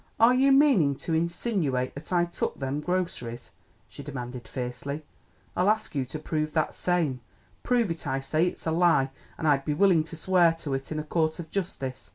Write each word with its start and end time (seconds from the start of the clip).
"Are 0.19 0.33
you 0.33 0.51
meaning 0.51 0.95
to 0.95 1.13
insinooate 1.13 1.93
that 1.93 2.11
I 2.11 2.25
took 2.25 2.57
them 2.57 2.79
groceries?" 2.81 3.51
she 3.87 4.01
demanded 4.01 4.47
fiercely. 4.47 5.05
"I'll 5.55 5.69
ask 5.69 5.93
you 5.93 6.05
to 6.05 6.17
prove 6.17 6.53
that 6.53 6.73
same. 6.73 7.21
Prove 7.61 7.91
it, 7.91 8.07
I 8.07 8.19
say! 8.19 8.47
It's 8.47 8.65
a 8.65 8.71
lie, 8.71 9.11
an' 9.37 9.45
I'd 9.45 9.63
be 9.63 9.75
willin' 9.75 10.03
to 10.05 10.15
swear 10.15 10.53
to 10.53 10.73
it 10.73 10.91
in 10.91 10.97
a 10.97 11.03
court 11.03 11.37
of 11.37 11.51
justice. 11.51 12.09